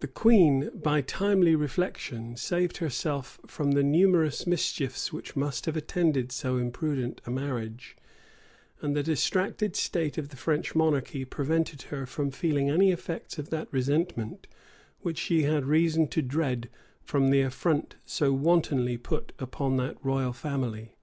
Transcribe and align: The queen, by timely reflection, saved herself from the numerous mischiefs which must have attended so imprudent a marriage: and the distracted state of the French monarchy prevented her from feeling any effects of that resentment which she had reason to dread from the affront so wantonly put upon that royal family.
The 0.00 0.08
queen, 0.08 0.68
by 0.74 1.00
timely 1.00 1.54
reflection, 1.54 2.36
saved 2.36 2.78
herself 2.78 3.38
from 3.46 3.70
the 3.70 3.84
numerous 3.84 4.48
mischiefs 4.48 5.12
which 5.12 5.36
must 5.36 5.66
have 5.66 5.76
attended 5.76 6.32
so 6.32 6.56
imprudent 6.56 7.20
a 7.24 7.30
marriage: 7.30 7.96
and 8.82 8.96
the 8.96 9.02
distracted 9.04 9.76
state 9.76 10.18
of 10.18 10.30
the 10.30 10.36
French 10.36 10.74
monarchy 10.74 11.24
prevented 11.24 11.82
her 11.82 12.04
from 12.04 12.32
feeling 12.32 12.68
any 12.68 12.90
effects 12.90 13.38
of 13.38 13.50
that 13.50 13.68
resentment 13.72 14.48
which 15.02 15.18
she 15.18 15.44
had 15.44 15.66
reason 15.66 16.08
to 16.08 16.20
dread 16.20 16.68
from 17.04 17.30
the 17.30 17.42
affront 17.42 17.94
so 18.04 18.32
wantonly 18.32 18.96
put 18.96 19.30
upon 19.38 19.76
that 19.76 20.04
royal 20.04 20.32
family. 20.32 20.96